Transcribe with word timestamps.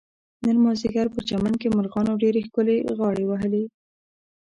نن 0.45 0.57
مازدیګر 0.65 1.07
په 1.15 1.21
چمن 1.29 1.53
کې 1.61 1.73
مرغانو 1.77 2.13
ډېر 2.23 2.35
ښکلې 2.45 2.77
غاړې 2.97 3.23
وهلې. 3.27 3.63